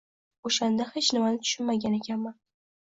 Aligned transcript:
—O‘shanda 0.49 0.87
hech 0.95 1.11
nimani 1.17 1.43
tushunmagan 1.45 2.01
ekanman! 2.01 2.39